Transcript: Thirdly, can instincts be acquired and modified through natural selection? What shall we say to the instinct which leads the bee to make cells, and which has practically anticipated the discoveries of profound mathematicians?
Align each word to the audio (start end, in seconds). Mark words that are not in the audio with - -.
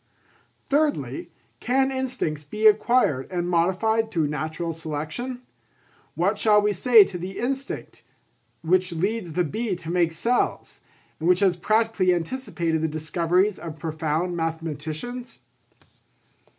Thirdly, 0.67 1.29
can 1.59 1.91
instincts 1.91 2.43
be 2.43 2.65
acquired 2.65 3.27
and 3.31 3.47
modified 3.47 4.09
through 4.09 4.29
natural 4.29 4.73
selection? 4.73 5.43
What 6.15 6.39
shall 6.39 6.59
we 6.59 6.73
say 6.73 7.03
to 7.03 7.19
the 7.19 7.37
instinct 7.37 8.01
which 8.63 8.91
leads 8.93 9.33
the 9.33 9.43
bee 9.43 9.75
to 9.75 9.91
make 9.91 10.13
cells, 10.13 10.79
and 11.19 11.29
which 11.29 11.41
has 11.41 11.55
practically 11.55 12.15
anticipated 12.15 12.81
the 12.81 12.87
discoveries 12.87 13.59
of 13.59 13.77
profound 13.77 14.35
mathematicians? 14.35 15.37